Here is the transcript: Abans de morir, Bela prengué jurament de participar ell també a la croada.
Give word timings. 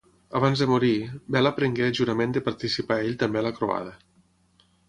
Abans 0.37 0.63
de 0.63 0.67
morir, 0.71 0.95
Bela 1.35 1.51
prengué 1.59 1.91
jurament 2.01 2.35
de 2.39 2.45
participar 2.49 3.01
ell 3.05 3.15
també 3.25 3.43
a 3.43 3.49
la 3.49 3.57
croada. 3.63 3.95